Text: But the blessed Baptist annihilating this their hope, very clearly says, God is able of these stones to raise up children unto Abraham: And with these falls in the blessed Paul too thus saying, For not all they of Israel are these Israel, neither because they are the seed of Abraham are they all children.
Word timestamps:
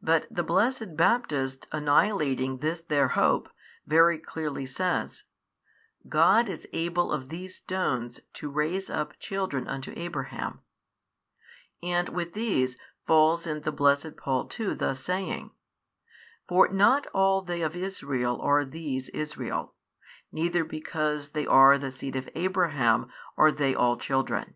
But 0.00 0.26
the 0.30 0.42
blessed 0.42 0.96
Baptist 0.96 1.66
annihilating 1.72 2.60
this 2.60 2.80
their 2.80 3.08
hope, 3.08 3.50
very 3.86 4.16
clearly 4.18 4.64
says, 4.64 5.24
God 6.08 6.48
is 6.48 6.66
able 6.72 7.12
of 7.12 7.28
these 7.28 7.56
stones 7.56 8.18
to 8.32 8.48
raise 8.48 8.88
up 8.88 9.18
children 9.18 9.68
unto 9.68 9.92
Abraham: 9.94 10.60
And 11.82 12.08
with 12.08 12.32
these 12.32 12.78
falls 13.06 13.46
in 13.46 13.60
the 13.60 13.70
blessed 13.70 14.16
Paul 14.16 14.46
too 14.46 14.74
thus 14.74 15.00
saying, 15.04 15.50
For 16.48 16.68
not 16.68 17.06
all 17.08 17.42
they 17.42 17.60
of 17.60 17.76
Israel 17.76 18.40
are 18.40 18.64
these 18.64 19.10
Israel, 19.10 19.74
neither 20.32 20.64
because 20.64 21.32
they 21.32 21.46
are 21.46 21.76
the 21.76 21.90
seed 21.90 22.16
of 22.16 22.30
Abraham 22.34 23.12
are 23.36 23.52
they 23.52 23.74
all 23.74 23.98
children. 23.98 24.54